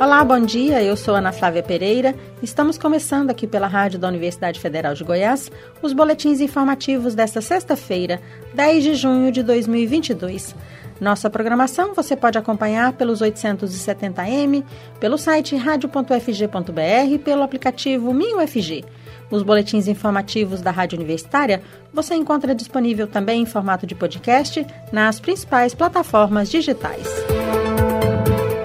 Olá, 0.00 0.24
bom 0.24 0.38
dia. 0.38 0.80
Eu 0.80 0.96
sou 0.96 1.16
Ana 1.16 1.32
Flávia 1.32 1.60
Pereira. 1.60 2.14
Estamos 2.40 2.78
começando 2.78 3.30
aqui 3.30 3.48
pela 3.48 3.66
Rádio 3.66 3.98
da 3.98 4.06
Universidade 4.06 4.60
Federal 4.60 4.94
de 4.94 5.02
Goiás 5.02 5.50
os 5.82 5.92
boletins 5.92 6.40
informativos 6.40 7.16
desta 7.16 7.40
sexta-feira, 7.40 8.20
10 8.54 8.84
de 8.84 8.94
junho 8.94 9.32
de 9.32 9.42
2022. 9.42 10.54
Nossa 11.00 11.28
programação 11.28 11.94
você 11.94 12.14
pode 12.14 12.38
acompanhar 12.38 12.92
pelos 12.92 13.20
870m, 13.20 14.62
pelo 15.00 15.18
site 15.18 15.56
radio.fg.br 15.56 17.10
e 17.10 17.18
pelo 17.18 17.42
aplicativo 17.42 18.14
MinUFG. 18.14 18.84
Os 19.32 19.42
boletins 19.42 19.88
informativos 19.88 20.60
da 20.60 20.70
Rádio 20.70 20.96
Universitária 20.96 21.60
você 21.92 22.14
encontra 22.14 22.54
disponível 22.54 23.08
também 23.08 23.42
em 23.42 23.46
formato 23.46 23.84
de 23.84 23.96
podcast 23.96 24.64
nas 24.92 25.18
principais 25.18 25.74
plataformas 25.74 26.48
digitais. 26.48 27.37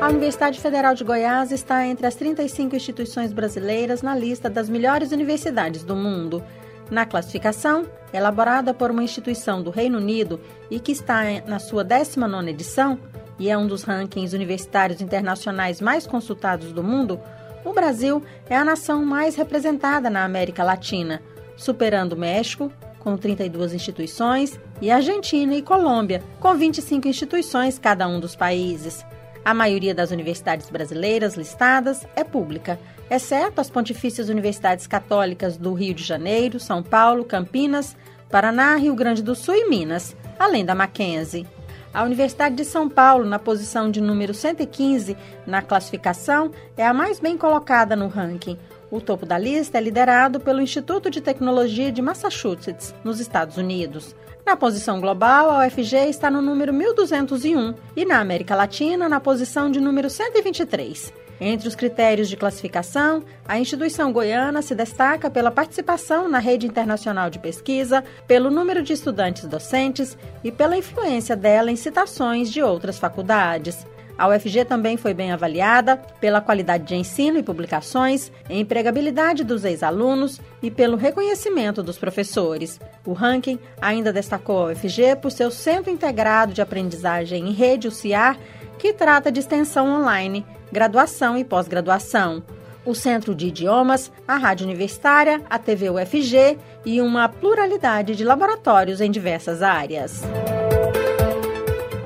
A 0.04 0.10
Universidade 0.10 0.60
Federal 0.60 0.94
de 0.94 1.02
Goiás 1.02 1.50
está 1.54 1.88
entre 1.88 2.06
as 2.06 2.14
35 2.16 2.76
instituições 2.76 3.32
brasileiras 3.32 4.02
na 4.02 4.14
lista 4.14 4.50
das 4.50 4.68
melhores 4.68 5.14
universidades 5.14 5.86
do 5.86 5.96
mundo. 5.96 6.44
Na 6.92 7.06
classificação, 7.06 7.86
elaborada 8.12 8.74
por 8.74 8.92
uma 8.92 9.02
instituição 9.02 9.64
do 9.64 9.70
Reino 9.70 9.98
Unido 9.98 10.42
e 10.70 10.78
que 10.78 10.92
está 10.92 11.24
na 11.48 11.58
sua 11.58 11.86
19ª 11.86 12.50
edição, 12.50 13.00
e 13.40 13.50
é 13.50 13.58
um 13.58 13.66
dos 13.66 13.84
rankings 13.84 14.36
universitários 14.36 15.00
internacionais 15.00 15.80
mais 15.80 16.06
consultados 16.06 16.74
do 16.74 16.84
mundo, 16.84 17.18
o 17.64 17.72
Brasil 17.72 18.22
é 18.50 18.58
a 18.58 18.66
nação 18.66 19.06
mais 19.06 19.36
representada 19.36 20.10
na 20.10 20.26
América 20.26 20.66
Latina, 20.66 21.22
superando 21.56 22.12
o 22.12 22.20
México, 22.20 22.70
com 23.00 23.16
32 23.16 23.74
instituições, 23.74 24.60
e 24.82 24.92
Argentina 24.92 25.56
e 25.56 25.62
Colômbia, 25.62 26.22
com 26.42 26.54
25 26.54 27.08
instituições 27.08 27.80
cada 27.80 28.06
um 28.06 28.20
dos 28.20 28.36
países. 28.36 29.06
A 29.46 29.54
maioria 29.54 29.94
das 29.94 30.12
universidades 30.12 30.70
brasileiras 30.70 31.36
listadas 31.36 32.08
é 32.16 32.24
pública, 32.24 32.80
exceto 33.10 33.60
as 33.60 33.70
Pontifícias 33.70 34.30
Universidades 34.30 34.88
Católicas 34.88 35.58
do 35.58 35.74
Rio 35.74 35.94
de 35.94 36.04
Janeiro, 36.04 36.62
São 36.62 36.82
Paulo, 36.82 37.26
Campinas, 37.26 37.96
Paraná, 38.30 38.78
Rio 38.78 38.96
Grande 38.96 39.22
do 39.22 39.36
Sul 39.36 39.56
e 39.56 39.70
Minas, 39.70 40.16
além 40.40 40.64
da 40.64 40.74
Mackenzie. 40.74 41.46
A 41.94 42.04
Universidade 42.04 42.56
de 42.56 42.64
São 42.64 42.90
Paulo, 42.90 43.26
na 43.26 43.38
posição 43.38 43.92
de 43.92 44.00
número 44.00 44.34
115 44.34 45.16
na 45.46 45.62
classificação, 45.62 46.50
é 46.78 46.88
a 46.88 46.94
mais 46.94 47.20
bem 47.20 47.38
colocada 47.38 47.98
no 47.98 48.08
ranking. 48.08 48.58
O 48.94 49.02
topo 49.02 49.26
da 49.26 49.40
lista 49.40 49.80
é 49.80 49.82
liderado 49.82 50.40
pelo 50.40 50.62
Instituto 50.62 51.10
de 51.10 51.20
Tecnologia 51.20 51.92
de 51.92 52.00
Massachusetts, 52.00 52.94
nos 53.04 53.20
Estados 53.20 53.58
Unidos. 53.58 54.16
Na 54.46 54.56
posição 54.56 55.02
global, 55.02 55.50
a 55.50 55.66
UFG 55.66 56.10
está 56.10 56.30
no 56.30 56.44
número 56.44 56.72
1201 56.72 57.74
e 57.96 58.06
na 58.06 58.20
América 58.20 58.56
Latina 58.56 59.10
na 59.10 59.20
posição 59.20 59.72
de 59.72 59.82
número 59.82 60.12
123. 60.12 61.12
Entre 61.42 61.68
os 61.68 61.74
critérios 61.76 62.30
de 62.30 62.38
classificação, 62.38 63.24
a 63.48 63.58
instituição 63.58 64.14
goiana 64.14 64.62
se 64.62 64.76
destaca 64.76 65.28
pela 65.28 65.50
participação 65.50 66.30
na 66.30 66.38
rede 66.38 66.68
internacional 66.68 67.32
de 67.32 67.40
pesquisa, 67.40 68.04
pelo 68.28 68.52
número 68.52 68.84
de 68.84 68.94
estudantes 68.94 69.48
docentes 69.48 70.16
e 70.44 70.52
pela 70.52 70.78
influência 70.78 71.36
dela 71.36 71.72
em 71.72 71.76
citações 71.76 72.52
de 72.52 72.62
outras 72.62 73.00
faculdades. 73.00 73.88
A 74.18 74.28
UFG 74.28 74.66
também 74.66 74.96
foi 74.96 75.14
bem 75.14 75.32
avaliada 75.32 75.98
pela 76.20 76.42
qualidade 76.42 76.86
de 76.86 76.96
ensino 76.96 77.40
e 77.40 77.44
publicações, 77.44 78.32
empregabilidade 78.50 79.44
dos 79.44 79.66
ex-alunos 79.66 80.40
e 80.62 80.70
pelo 80.70 80.96
reconhecimento 80.96 81.82
dos 81.82 81.98
professores. 81.98 82.80
O 83.06 83.14
ranking 83.14 83.58
ainda 83.82 84.14
destacou 84.14 84.60
a 84.60 84.72
UFG 84.72 85.16
por 85.22 85.32
seu 85.32 85.50
Centro 85.50 85.92
Integrado 85.92 86.54
de 86.54 86.62
Aprendizagem 86.62 87.50
em 87.50 87.52
Rede, 87.52 87.88
o 87.88 87.92
CIAR, 87.92 88.38
que 88.78 88.94
trata 88.94 89.32
de 89.32 89.40
extensão 89.40 89.88
online, 89.90 90.46
graduação 90.72 91.38
e 91.38 91.44
pós-graduação. 91.44 92.44
O 92.86 92.94
Centro 92.94 93.34
de 93.34 93.48
Idiomas, 93.48 94.12
a 94.28 94.36
Rádio 94.36 94.66
Universitária, 94.66 95.42
a 95.50 95.58
TV 95.58 95.90
UFG 95.90 96.58
e 96.86 97.00
uma 97.00 97.30
pluralidade 97.30 98.16
de 98.16 98.26
laboratórios 98.26 99.00
em 99.00 99.10
diversas 99.10 99.62
áreas. 99.62 100.22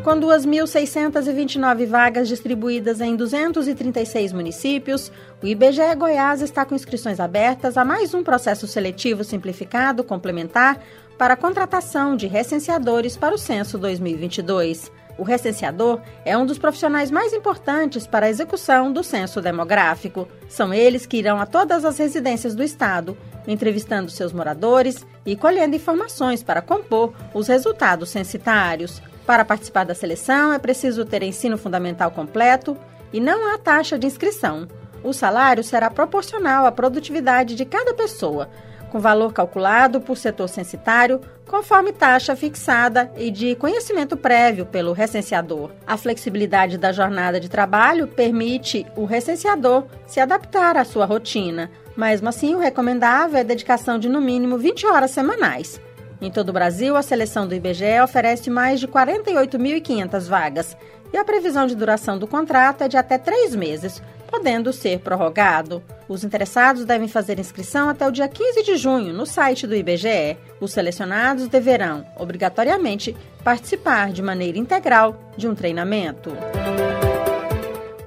Com 0.07 0.21
2.629 0.21 1.85
vagas 1.85 2.29
distribuídas 2.29 3.01
em 3.01 3.13
236 3.13 4.31
municípios, 4.31 5.11
o 5.43 5.45
IBGE 5.45 5.95
Goiás 5.97 6.41
está 6.41 6.63
com 6.63 6.73
inscrições 6.73 7.19
abertas 7.19 7.75
a 7.75 7.83
mais 7.83 8.13
um 8.13 8.23
processo 8.23 8.65
seletivo 8.67 9.25
simplificado 9.25 10.05
complementar 10.05 10.81
para 11.17 11.33
a 11.33 11.37
contratação 11.37 12.15
de 12.15 12.25
recenseadores 12.25 13.17
para 13.17 13.35
o 13.35 13.37
censo 13.37 13.77
2022. 13.77 14.89
O 15.17 15.23
recenseador 15.23 15.99
é 16.23 16.37
um 16.37 16.45
dos 16.45 16.57
profissionais 16.57 17.11
mais 17.11 17.33
importantes 17.33 18.07
para 18.07 18.27
a 18.27 18.29
execução 18.29 18.93
do 18.93 19.03
censo 19.03 19.41
demográfico. 19.41 20.25
São 20.47 20.73
eles 20.73 21.05
que 21.05 21.17
irão 21.17 21.37
a 21.37 21.45
todas 21.45 21.83
as 21.83 21.97
residências 21.97 22.55
do 22.55 22.63
Estado, 22.63 23.17
entrevistando 23.45 24.09
seus 24.09 24.31
moradores 24.31 25.05
e 25.25 25.35
colhendo 25.35 25.75
informações 25.75 26.41
para 26.41 26.61
compor 26.61 27.13
os 27.33 27.49
resultados 27.49 28.07
censitários. 28.07 29.01
Para 29.27 29.43
participar 29.43 29.83
da 29.83 29.93
seleção 29.93 30.53
é 30.53 30.57
preciso 30.57 31.03
ter 31.03 31.21
ensino 31.21 31.57
fundamental 31.57 32.09
completo 32.09 32.77
e 33.11 33.19
não 33.19 33.53
há 33.53 33.57
taxa 33.57 33.99
de 33.99 34.07
inscrição. 34.07 34.65
O 35.03 35.11
salário 35.11 35.65
será 35.65 35.89
proporcional 35.89 36.65
à 36.65 36.71
produtividade 36.71 37.53
de 37.53 37.65
cada 37.65 37.93
pessoa, 37.93 38.49
com 38.89 38.99
valor 38.99 39.33
calculado 39.33 39.99
por 39.99 40.15
setor 40.15 40.47
censitário, 40.47 41.19
conforme 41.45 41.91
taxa 41.91 42.37
fixada 42.37 43.11
e 43.17 43.29
de 43.29 43.53
conhecimento 43.55 44.15
prévio 44.15 44.65
pelo 44.65 44.93
recenseador. 44.93 45.71
A 45.85 45.97
flexibilidade 45.97 46.77
da 46.77 46.93
jornada 46.93 47.37
de 47.37 47.49
trabalho 47.49 48.07
permite 48.07 48.85
o 48.95 49.03
recenseador 49.03 49.83
se 50.05 50.21
adaptar 50.21 50.77
à 50.77 50.85
sua 50.85 51.05
rotina. 51.05 51.69
Mesmo 51.97 52.29
assim, 52.29 52.55
o 52.55 52.59
recomendável 52.59 53.37
é 53.37 53.41
a 53.41 53.43
dedicação 53.43 53.99
de 53.99 54.07
no 54.07 54.21
mínimo 54.21 54.57
20 54.57 54.85
horas 54.87 55.11
semanais. 55.11 55.81
Em 56.19 56.31
todo 56.31 56.49
o 56.49 56.53
Brasil, 56.53 56.95
a 56.95 57.03
seleção 57.03 57.47
do 57.47 57.53
IBGE 57.53 58.01
oferece 58.03 58.49
mais 58.49 58.79
de 58.79 58.87
48.500 58.87 60.27
vagas 60.27 60.77
e 61.13 61.17
a 61.17 61.23
previsão 61.23 61.67
de 61.67 61.75
duração 61.75 62.17
do 62.17 62.27
contrato 62.27 62.83
é 62.83 62.87
de 62.87 62.97
até 62.97 63.17
três 63.17 63.55
meses, 63.55 64.01
podendo 64.29 64.73
ser 64.73 64.99
prorrogado. 64.99 65.81
Os 66.09 66.23
interessados 66.23 66.85
devem 66.85 67.07
fazer 67.07 67.39
inscrição 67.39 67.87
até 67.87 68.07
o 68.07 68.11
dia 68.11 68.27
15 68.27 68.63
de 68.63 68.77
junho 68.77 69.13
no 69.13 69.25
site 69.25 69.67
do 69.67 69.75
IBGE. 69.75 70.37
Os 70.59 70.73
selecionados 70.73 71.47
deverão, 71.47 72.05
obrigatoriamente, 72.17 73.15
participar 73.43 74.11
de 74.11 74.21
maneira 74.21 74.57
integral 74.57 75.15
de 75.37 75.47
um 75.47 75.53
treinamento. 75.53 76.31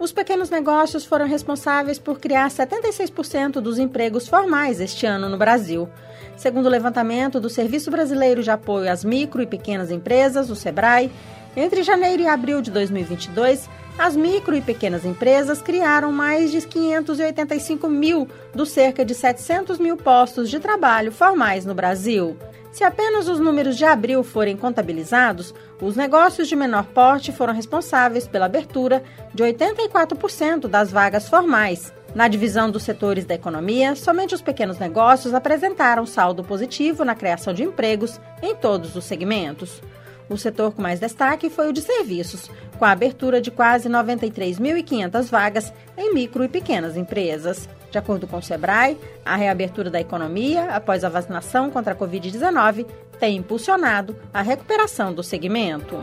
Os 0.00 0.12
pequenos 0.12 0.48
negócios 0.48 1.04
foram 1.04 1.26
responsáveis 1.26 1.98
por 1.98 2.18
criar 2.18 2.48
76% 2.48 3.60
dos 3.60 3.78
empregos 3.78 4.26
formais 4.26 4.80
este 4.80 5.04
ano 5.04 5.28
no 5.28 5.36
Brasil. 5.36 5.90
Segundo 6.38 6.64
o 6.64 6.70
levantamento 6.70 7.38
do 7.38 7.50
Serviço 7.50 7.90
Brasileiro 7.90 8.42
de 8.42 8.50
Apoio 8.50 8.90
às 8.90 9.04
Micro 9.04 9.42
e 9.42 9.46
Pequenas 9.46 9.90
Empresas, 9.90 10.48
o 10.48 10.56
SEBRAE, 10.56 11.12
entre 11.54 11.82
janeiro 11.82 12.22
e 12.22 12.26
abril 12.26 12.62
de 12.62 12.70
2022, 12.70 13.68
as 13.98 14.16
micro 14.16 14.56
e 14.56 14.62
pequenas 14.62 15.04
empresas 15.04 15.60
criaram 15.60 16.10
mais 16.10 16.50
de 16.50 16.62
585 16.62 17.86
mil 17.86 18.26
dos 18.54 18.70
cerca 18.70 19.04
de 19.04 19.14
700 19.14 19.78
mil 19.78 19.98
postos 19.98 20.48
de 20.48 20.58
trabalho 20.58 21.12
formais 21.12 21.66
no 21.66 21.74
Brasil. 21.74 22.38
Se 22.72 22.84
apenas 22.84 23.28
os 23.28 23.40
números 23.40 23.76
de 23.76 23.84
abril 23.84 24.22
forem 24.22 24.56
contabilizados, 24.56 25.54
os 25.80 25.96
negócios 25.96 26.48
de 26.48 26.54
menor 26.54 26.84
porte 26.86 27.32
foram 27.32 27.52
responsáveis 27.52 28.28
pela 28.28 28.46
abertura 28.46 29.02
de 29.34 29.42
84% 29.42 30.68
das 30.68 30.90
vagas 30.90 31.28
formais, 31.28 31.92
na 32.14 32.26
divisão 32.26 32.68
dos 32.68 32.82
setores 32.82 33.24
da 33.24 33.34
economia, 33.36 33.94
somente 33.94 34.34
os 34.34 34.42
pequenos 34.42 34.78
negócios 34.78 35.32
apresentaram 35.32 36.04
saldo 36.04 36.42
positivo 36.42 37.04
na 37.04 37.14
criação 37.14 37.54
de 37.54 37.62
empregos 37.62 38.20
em 38.42 38.54
todos 38.54 38.96
os 38.96 39.04
segmentos. 39.04 39.80
O 40.30 40.38
setor 40.38 40.72
com 40.72 40.80
mais 40.80 41.00
destaque 41.00 41.50
foi 41.50 41.68
o 41.68 41.72
de 41.72 41.82
serviços, 41.82 42.48
com 42.78 42.84
a 42.84 42.92
abertura 42.92 43.40
de 43.40 43.50
quase 43.50 43.88
93.500 43.88 45.28
vagas 45.28 45.72
em 45.98 46.14
micro 46.14 46.44
e 46.44 46.48
pequenas 46.48 46.96
empresas. 46.96 47.68
De 47.90 47.98
acordo 47.98 48.28
com 48.28 48.36
o 48.36 48.42
Sebrae, 48.42 48.96
a 49.24 49.34
reabertura 49.34 49.90
da 49.90 50.00
economia 50.00 50.66
após 50.66 51.02
a 51.02 51.08
vacinação 51.08 51.68
contra 51.68 51.94
a 51.94 51.96
Covid-19 51.96 52.86
tem 53.18 53.36
impulsionado 53.36 54.16
a 54.32 54.40
recuperação 54.40 55.12
do 55.12 55.22
segmento. 55.22 55.96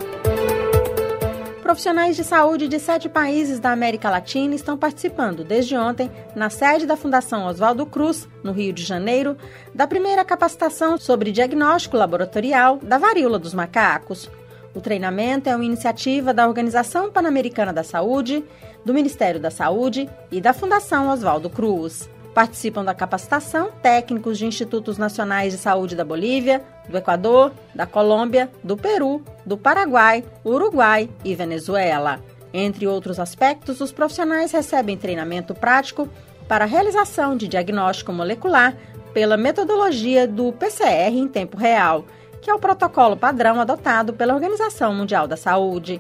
Profissionais 1.68 2.16
de 2.16 2.24
saúde 2.24 2.70
de 2.70 2.80
sete 2.80 3.10
países 3.10 3.60
da 3.60 3.74
América 3.74 4.10
Latina 4.10 4.56
estão 4.56 4.78
participando 4.78 5.44
desde 5.44 5.76
ontem, 5.76 6.10
na 6.34 6.50
sede 6.50 6.86
da 6.86 6.96
Fundação 6.96 7.46
Oswaldo 7.46 7.86
Cruz, 7.86 8.26
no 8.42 8.54
Rio 8.54 8.72
de 8.72 8.86
Janeiro, 8.86 9.36
da 9.76 9.86
primeira 9.86 10.24
capacitação 10.24 10.98
sobre 10.98 11.30
diagnóstico 11.30 11.98
laboratorial 11.98 12.78
da 12.78 12.98
varíola 12.98 13.38
dos 13.38 13.54
macacos. 13.54 14.32
O 14.74 14.80
treinamento 14.80 15.50
é 15.50 15.56
uma 15.58 15.66
iniciativa 15.66 16.34
da 16.34 16.48
Organização 16.48 17.12
Pan-Americana 17.12 17.74
da 17.74 17.84
Saúde, 17.84 18.46
do 18.86 18.94
Ministério 18.94 19.42
da 19.42 19.52
Saúde 19.52 20.10
e 20.32 20.40
da 20.40 20.54
Fundação 20.54 21.10
Oswaldo 21.10 21.50
Cruz. 21.50 22.10
Participam 22.38 22.86
da 22.86 22.94
capacitação 22.94 23.72
técnicos 23.82 24.38
de 24.38 24.46
institutos 24.46 25.00
nacionais 25.00 25.54
de 25.54 25.58
saúde 25.58 25.96
da 25.96 26.06
Bolívia, 26.06 26.64
do 26.88 26.96
Equador, 26.96 27.52
da 27.74 27.88
Colômbia, 27.88 28.48
do 28.64 28.78
Peru, 28.78 29.24
do 29.44 29.58
Paraguai, 29.58 30.24
Uruguai 30.46 31.10
e 31.26 31.34
Venezuela. 31.34 32.20
Entre 32.54 32.86
outros 32.86 33.20
aspectos, 33.20 33.82
os 33.82 33.92
profissionais 33.92 34.52
recebem 34.52 34.96
treinamento 34.96 35.56
prático 35.56 36.08
para 36.48 36.66
a 36.66 36.68
realização 36.68 37.36
de 37.36 37.48
diagnóstico 37.48 38.14
molecular 38.14 38.78
pela 39.16 39.36
metodologia 39.36 40.28
do 40.28 40.54
PCR 40.54 41.18
em 41.18 41.28
tempo 41.28 41.58
real, 41.58 42.06
que 42.40 42.52
é 42.52 42.54
o 42.54 42.60
protocolo 42.60 43.18
padrão 43.18 43.60
adotado 43.60 44.14
pela 44.14 44.36
Organização 44.36 44.94
Mundial 44.94 45.28
da 45.28 45.38
Saúde. 45.38 46.00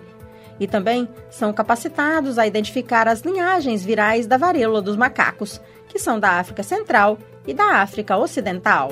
E 0.59 0.67
também 0.67 1.07
são 1.29 1.53
capacitados 1.53 2.37
a 2.37 2.47
identificar 2.47 3.07
as 3.07 3.21
linhagens 3.21 3.83
virais 3.83 4.25
da 4.25 4.37
varíola 4.37 4.81
dos 4.81 4.95
macacos, 4.95 5.61
que 5.87 5.99
são 5.99 6.19
da 6.19 6.31
África 6.31 6.63
Central 6.63 7.17
e 7.45 7.53
da 7.53 7.81
África 7.81 8.17
Ocidental. 8.17 8.91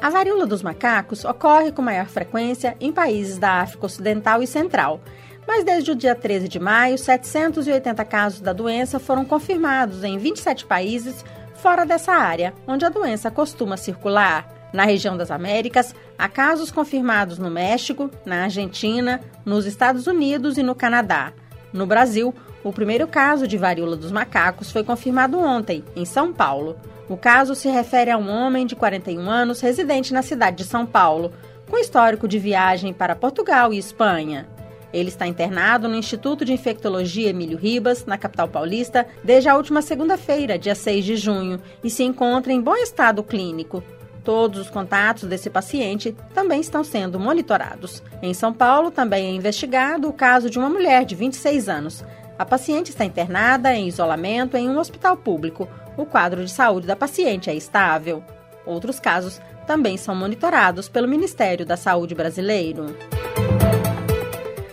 A 0.00 0.10
varíola 0.10 0.46
dos 0.46 0.62
macacos 0.62 1.24
ocorre 1.24 1.72
com 1.72 1.82
maior 1.82 2.06
frequência 2.06 2.76
em 2.78 2.92
países 2.92 3.38
da 3.38 3.60
África 3.60 3.86
Ocidental 3.86 4.42
e 4.42 4.46
Central, 4.46 5.00
mas 5.46 5.64
desde 5.64 5.90
o 5.90 5.96
dia 5.96 6.14
13 6.14 6.48
de 6.48 6.58
maio, 6.58 6.98
780 6.98 8.04
casos 8.04 8.40
da 8.40 8.52
doença 8.52 8.98
foram 8.98 9.24
confirmados 9.24 10.04
em 10.04 10.18
27 10.18 10.66
países 10.66 11.24
fora 11.54 11.84
dessa 11.84 12.12
área, 12.12 12.54
onde 12.66 12.84
a 12.84 12.88
doença 12.88 13.30
costuma 13.30 13.76
circular. 13.76 14.55
Na 14.72 14.84
região 14.84 15.16
das 15.16 15.30
Américas, 15.30 15.94
há 16.18 16.28
casos 16.28 16.70
confirmados 16.70 17.38
no 17.38 17.50
México, 17.50 18.10
na 18.24 18.44
Argentina, 18.44 19.20
nos 19.44 19.66
Estados 19.66 20.06
Unidos 20.06 20.58
e 20.58 20.62
no 20.62 20.74
Canadá. 20.74 21.32
No 21.72 21.86
Brasil, 21.86 22.34
o 22.64 22.72
primeiro 22.72 23.06
caso 23.06 23.46
de 23.46 23.56
varíola 23.56 23.96
dos 23.96 24.10
macacos 24.10 24.70
foi 24.70 24.82
confirmado 24.82 25.38
ontem, 25.38 25.84
em 25.94 26.04
São 26.04 26.32
Paulo. 26.32 26.76
O 27.08 27.16
caso 27.16 27.54
se 27.54 27.68
refere 27.68 28.10
a 28.10 28.18
um 28.18 28.28
homem 28.28 28.66
de 28.66 28.74
41 28.74 29.30
anos 29.30 29.60
residente 29.60 30.12
na 30.12 30.22
cidade 30.22 30.56
de 30.56 30.64
São 30.64 30.84
Paulo, 30.84 31.32
com 31.68 31.78
histórico 31.78 32.26
de 32.26 32.38
viagem 32.38 32.92
para 32.92 33.14
Portugal 33.14 33.72
e 33.72 33.78
Espanha. 33.78 34.48
Ele 34.92 35.08
está 35.08 35.26
internado 35.26 35.88
no 35.88 35.96
Instituto 35.96 36.44
de 36.44 36.52
Infectologia 36.52 37.28
Emílio 37.28 37.58
Ribas, 37.58 38.06
na 38.06 38.16
capital 38.16 38.48
paulista, 38.48 39.06
desde 39.22 39.48
a 39.48 39.56
última 39.56 39.82
segunda-feira, 39.82 40.58
dia 40.58 40.74
6 40.74 41.04
de 41.04 41.16
junho, 41.16 41.60
e 41.84 41.90
se 41.90 42.02
encontra 42.02 42.52
em 42.52 42.60
bom 42.60 42.76
estado 42.76 43.22
clínico. 43.22 43.82
Todos 44.26 44.58
os 44.58 44.68
contatos 44.68 45.28
desse 45.28 45.48
paciente 45.48 46.12
também 46.34 46.60
estão 46.60 46.82
sendo 46.82 47.16
monitorados. 47.16 48.02
Em 48.20 48.34
São 48.34 48.52
Paulo, 48.52 48.90
também 48.90 49.26
é 49.26 49.30
investigado 49.30 50.08
o 50.08 50.12
caso 50.12 50.50
de 50.50 50.58
uma 50.58 50.68
mulher 50.68 51.04
de 51.04 51.14
26 51.14 51.68
anos. 51.68 52.04
A 52.36 52.44
paciente 52.44 52.88
está 52.88 53.04
internada 53.04 53.72
em 53.72 53.86
isolamento 53.86 54.56
em 54.56 54.68
um 54.68 54.80
hospital 54.80 55.16
público. 55.16 55.68
O 55.96 56.04
quadro 56.04 56.44
de 56.44 56.50
saúde 56.50 56.88
da 56.88 56.96
paciente 56.96 57.48
é 57.48 57.54
estável. 57.54 58.20
Outros 58.66 58.98
casos 58.98 59.40
também 59.64 59.96
são 59.96 60.16
monitorados 60.16 60.88
pelo 60.88 61.06
Ministério 61.06 61.64
da 61.64 61.76
Saúde 61.76 62.12
brasileiro. 62.12 62.96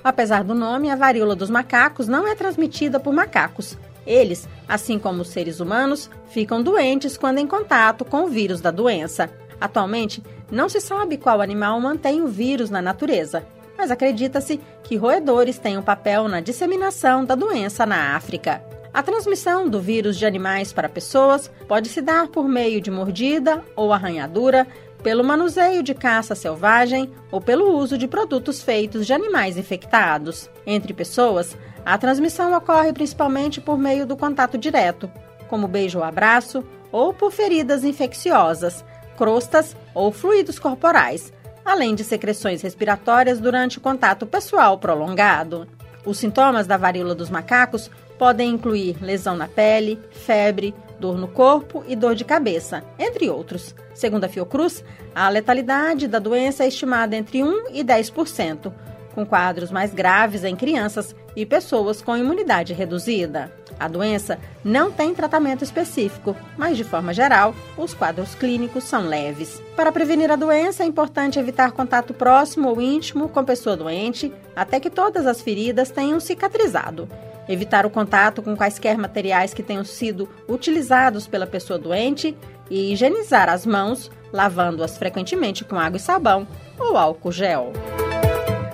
Apesar 0.03 0.43
do 0.43 0.55
nome, 0.55 0.89
a 0.89 0.95
varíola 0.95 1.35
dos 1.35 1.51
macacos 1.51 2.07
não 2.07 2.27
é 2.27 2.33
transmitida 2.33 2.99
por 2.99 3.13
macacos. 3.13 3.77
Eles, 4.05 4.49
assim 4.67 4.97
como 4.97 5.21
os 5.21 5.29
seres 5.29 5.59
humanos, 5.59 6.09
ficam 6.29 6.61
doentes 6.61 7.17
quando 7.17 7.37
em 7.37 7.47
contato 7.47 8.03
com 8.03 8.23
o 8.23 8.27
vírus 8.27 8.59
da 8.59 8.71
doença. 8.71 9.29
Atualmente, 9.59 10.23
não 10.51 10.69
se 10.69 10.79
sabe 10.79 11.17
qual 11.17 11.41
animal 11.41 11.79
mantém 11.79 12.21
o 12.21 12.27
vírus 12.27 12.69
na 12.69 12.81
natureza, 12.81 13.45
mas 13.77 13.91
acredita-se 13.91 14.59
que 14.83 14.95
roedores 14.95 15.57
têm 15.57 15.77
um 15.77 15.81
papel 15.81 16.27
na 16.27 16.39
disseminação 16.39 17.25
da 17.25 17.35
doença 17.35 17.85
na 17.85 18.15
África. 18.15 18.63
A 18.93 19.01
transmissão 19.01 19.67
do 19.67 19.81
vírus 19.81 20.17
de 20.17 20.25
animais 20.25 20.71
para 20.71 20.87
pessoas 20.87 21.49
pode 21.67 21.89
se 21.89 21.99
dar 22.01 22.27
por 22.27 22.47
meio 22.47 22.79
de 22.79 22.91
mordida 22.91 23.63
ou 23.75 23.91
arranhadura, 23.91 24.67
pelo 25.01 25.23
manuseio 25.23 25.83
de 25.83 25.93
caça 25.93 26.35
selvagem 26.35 27.11
ou 27.31 27.41
pelo 27.41 27.75
uso 27.75 27.97
de 27.97 28.07
produtos 28.07 28.61
feitos 28.61 29.05
de 29.05 29.13
animais 29.13 29.57
infectados. 29.57 30.49
Entre 30.65 30.93
pessoas, 30.93 31.57
a 31.85 31.97
transmissão 31.97 32.55
ocorre 32.55 32.93
principalmente 32.93 33.59
por 33.59 33.77
meio 33.77 34.05
do 34.05 34.15
contato 34.15 34.57
direto, 34.57 35.11
como 35.49 35.67
beijo 35.67 35.97
ou 35.97 36.03
abraço, 36.05 36.63
ou 36.91 37.13
por 37.13 37.31
feridas 37.31 37.83
infecciosas, 37.83 38.85
crostas 39.23 39.73
ou 39.93 40.11
fluidos 40.11 40.59
corporais, 40.59 41.31
além 41.63 41.95
de 41.95 42.03
secreções 42.03 42.61
respiratórias 42.61 43.39
durante 43.39 43.77
o 43.77 43.81
contato 43.81 44.25
pessoal 44.25 44.77
prolongado. 44.77 45.65
Os 46.05 46.17
sintomas 46.17 46.67
da 46.67 46.75
varíola 46.75 47.15
dos 47.15 47.29
macacos 47.29 47.89
podem 48.19 48.49
incluir 48.49 49.01
lesão 49.01 49.37
na 49.37 49.47
pele, 49.47 49.97
febre, 50.11 50.75
dor 50.99 51.17
no 51.17 51.29
corpo 51.29 51.85
e 51.87 51.95
dor 51.95 52.15
de 52.15 52.25
cabeça, 52.25 52.83
entre 52.99 53.29
outros. 53.29 53.73
Segundo 53.93 54.25
a 54.25 54.27
Fiocruz, 54.27 54.83
a 55.15 55.29
letalidade 55.29 56.05
da 56.05 56.19
doença 56.19 56.65
é 56.65 56.67
estimada 56.67 57.15
entre 57.15 57.41
1 57.41 57.69
e 57.71 57.81
10%, 57.81 58.73
com 59.15 59.25
quadros 59.25 59.71
mais 59.71 59.93
graves 59.93 60.43
em 60.43 60.53
crianças 60.53 61.15
e 61.33 61.45
pessoas 61.45 62.01
com 62.01 62.17
imunidade 62.17 62.73
reduzida. 62.73 63.49
A 63.83 63.87
doença 63.89 64.39
não 64.63 64.89
tem 64.89 65.13
tratamento 65.13 65.61
específico, 65.61 66.37
mas 66.57 66.77
de 66.77 66.85
forma 66.85 67.13
geral, 67.13 67.53
os 67.77 67.93
quadros 67.93 68.33
clínicos 68.33 68.85
são 68.85 69.05
leves. 69.05 69.61
Para 69.75 69.91
prevenir 69.91 70.31
a 70.31 70.37
doença, 70.37 70.83
é 70.83 70.85
importante 70.85 71.37
evitar 71.37 71.73
contato 71.73 72.13
próximo 72.13 72.69
ou 72.69 72.81
íntimo 72.81 73.27
com 73.27 73.43
pessoa 73.43 73.75
doente, 73.75 74.31
até 74.55 74.79
que 74.79 74.89
todas 74.89 75.27
as 75.27 75.41
feridas 75.41 75.91
tenham 75.91 76.17
cicatrizado 76.21 77.09
evitar 77.45 77.85
o 77.85 77.89
contato 77.89 78.41
com 78.41 78.55
quaisquer 78.55 78.97
materiais 78.97 79.53
que 79.53 79.61
tenham 79.61 79.83
sido 79.83 80.29
utilizados 80.47 81.27
pela 81.27 81.45
pessoa 81.45 81.77
doente 81.77 82.33
e 82.69 82.93
higienizar 82.93 83.49
as 83.49 83.65
mãos, 83.65 84.09
lavando-as 84.31 84.97
frequentemente 84.97 85.65
com 85.65 85.77
água 85.77 85.97
e 85.97 85.99
sabão 85.99 86.47
ou 86.79 86.95
álcool 86.95 87.33
gel. 87.33 87.73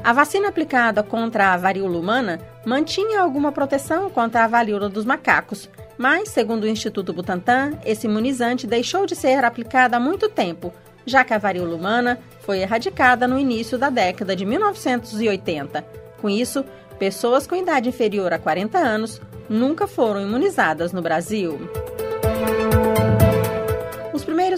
A 0.04 0.14
vacina 0.14 0.48
aplicada 0.48 1.04
contra 1.04 1.54
a 1.54 1.58
varíola 1.58 1.98
humana 1.98 2.40
mantinha 2.66 3.22
alguma 3.22 3.52
proteção 3.52 4.10
contra 4.10 4.44
a 4.44 4.48
varíola 4.48 4.88
dos 4.88 5.06
macacos, 5.06 5.70
mas, 5.98 6.30
segundo 6.30 6.64
o 6.64 6.68
Instituto 6.68 7.12
Butantan, 7.12 7.74
esse 7.86 8.08
imunizante 8.08 8.66
deixou 8.66 9.06
de 9.06 9.16
ser 9.16 9.44
aplicado 9.44 9.96
há 9.96 10.00
muito 10.00 10.30
tempo, 10.30 10.74
já 11.06 11.24
que 11.24 11.34
a 11.34 11.38
varíola 11.38 11.76
humana 11.76 12.18
foi 12.40 12.60
erradicada 12.60 13.28
no 13.28 13.38
início 13.38 13.78
da 13.78 13.90
década 13.90 14.36
de 14.36 14.46
1980. 14.46 15.86
Com 16.22 16.30
isso, 16.30 16.64
pessoas 16.98 17.46
com 17.46 17.56
idade 17.56 17.90
inferior 17.90 18.32
a 18.32 18.40
40 18.40 18.78
anos 18.78 19.22
nunca 19.50 19.88
foram 19.88 20.22
imunizadas 20.22 20.94
no 20.94 21.02
Brasil. 21.02 21.60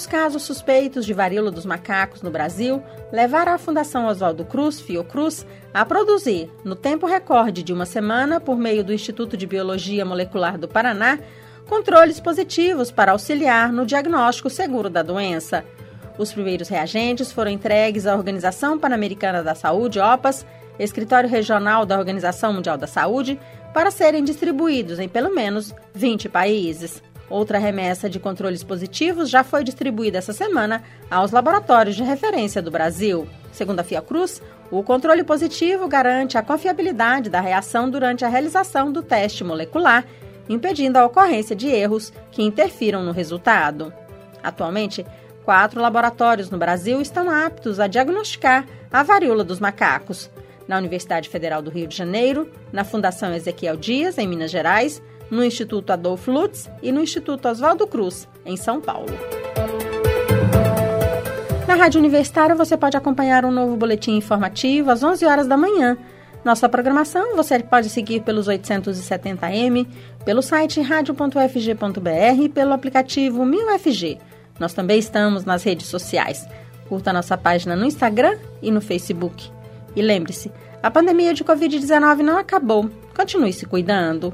Os 0.01 0.07
primeiros 0.07 0.33
casos 0.33 0.41
suspeitos 0.41 1.05
de 1.05 1.13
varíola 1.13 1.51
dos 1.51 1.63
macacos 1.63 2.23
no 2.23 2.31
Brasil 2.31 2.81
levaram 3.11 3.53
a 3.53 3.57
Fundação 3.59 4.07
Oswaldo 4.07 4.43
Cruz, 4.43 4.81
Fiocruz, 4.81 5.45
a 5.71 5.85
produzir, 5.85 6.49
no 6.63 6.75
tempo 6.75 7.05
recorde 7.05 7.61
de 7.61 7.71
uma 7.71 7.85
semana, 7.85 8.39
por 8.39 8.57
meio 8.57 8.83
do 8.83 8.91
Instituto 8.91 9.37
de 9.37 9.45
Biologia 9.45 10.03
Molecular 10.03 10.57
do 10.57 10.67
Paraná, 10.67 11.19
controles 11.69 12.19
positivos 12.19 12.89
para 12.89 13.11
auxiliar 13.11 13.71
no 13.71 13.85
diagnóstico 13.85 14.49
seguro 14.49 14.89
da 14.89 15.03
doença. 15.03 15.63
Os 16.17 16.33
primeiros 16.33 16.67
reagentes 16.67 17.31
foram 17.31 17.51
entregues 17.51 18.07
à 18.07 18.15
Organização 18.15 18.79
Pan-Americana 18.79 19.43
da 19.43 19.53
Saúde, 19.53 19.99
OPAS, 19.99 20.47
escritório 20.79 21.29
regional 21.29 21.85
da 21.85 21.99
Organização 21.99 22.53
Mundial 22.53 22.75
da 22.75 22.87
Saúde, 22.87 23.39
para 23.71 23.91
serem 23.91 24.23
distribuídos 24.23 24.97
em 24.97 25.07
pelo 25.07 25.29
menos 25.29 25.75
20 25.93 26.27
países. 26.27 27.03
Outra 27.31 27.57
remessa 27.57 28.09
de 28.09 28.19
controles 28.19 28.61
positivos 28.61 29.29
já 29.29 29.41
foi 29.41 29.63
distribuída 29.63 30.17
essa 30.17 30.33
semana 30.33 30.83
aos 31.09 31.31
laboratórios 31.31 31.95
de 31.95 32.03
referência 32.03 32.61
do 32.61 32.69
Brasil. 32.69 33.25
Segundo 33.53 33.79
a 33.79 33.83
Fiocruz, 33.85 34.41
o 34.69 34.83
controle 34.83 35.23
positivo 35.23 35.87
garante 35.87 36.37
a 36.37 36.43
confiabilidade 36.43 37.29
da 37.29 37.39
reação 37.39 37.89
durante 37.89 38.25
a 38.25 38.27
realização 38.27 38.91
do 38.91 39.01
teste 39.01 39.45
molecular, 39.45 40.05
impedindo 40.49 40.99
a 40.99 41.05
ocorrência 41.05 41.55
de 41.55 41.69
erros 41.69 42.11
que 42.31 42.43
interfiram 42.43 43.01
no 43.01 43.13
resultado. 43.13 43.93
Atualmente, 44.43 45.05
quatro 45.45 45.79
laboratórios 45.79 46.49
no 46.49 46.57
Brasil 46.57 46.99
estão 46.99 47.29
aptos 47.29 47.79
a 47.79 47.87
diagnosticar 47.87 48.67
a 48.91 49.03
varíola 49.03 49.45
dos 49.45 49.61
macacos 49.61 50.29
na 50.67 50.77
Universidade 50.77 51.29
Federal 51.29 51.61
do 51.61 51.71
Rio 51.71 51.87
de 51.87 51.95
Janeiro, 51.95 52.51
na 52.73 52.83
Fundação 52.83 53.33
Ezequiel 53.33 53.77
Dias, 53.77 54.17
em 54.17 54.27
Minas 54.27 54.51
Gerais, 54.51 55.01
no 55.31 55.43
Instituto 55.43 55.91
Adolfo 55.91 56.29
Lutz 56.29 56.69
e 56.83 56.91
no 56.91 57.01
Instituto 57.01 57.47
Oswaldo 57.47 57.87
Cruz, 57.87 58.27
em 58.45 58.57
São 58.57 58.81
Paulo. 58.81 59.07
Na 61.65 61.75
Rádio 61.75 61.99
Universitária 61.99 62.53
você 62.53 62.75
pode 62.75 62.97
acompanhar 62.97 63.45
um 63.45 63.51
novo 63.51 63.77
boletim 63.77 64.17
informativo 64.17 64.91
às 64.91 65.01
11 65.01 65.25
horas 65.25 65.47
da 65.47 65.55
manhã. 65.55 65.97
Nossa 66.43 66.67
programação 66.67 67.35
você 67.35 67.59
pode 67.59 67.89
seguir 67.89 68.21
pelos 68.23 68.49
870m, 68.49 69.87
pelo 70.25 70.41
site 70.41 70.81
radio.fg.br 70.81 72.43
e 72.43 72.49
pelo 72.49 72.73
aplicativo 72.73 73.45
1000FG. 73.45 74.19
Nós 74.59 74.73
também 74.73 74.99
estamos 74.99 75.45
nas 75.45 75.63
redes 75.63 75.87
sociais. 75.87 76.45
Curta 76.89 77.13
nossa 77.13 77.37
página 77.37 77.73
no 77.73 77.85
Instagram 77.85 78.37
e 78.61 78.69
no 78.69 78.81
Facebook. 78.81 79.49
E 79.95 80.01
lembre-se, 80.01 80.51
a 80.83 80.91
pandemia 80.91 81.33
de 81.33 81.43
Covid-19 81.43 82.17
não 82.17 82.37
acabou. 82.37 82.89
Continue 83.15 83.53
se 83.53 83.65
cuidando. 83.65 84.33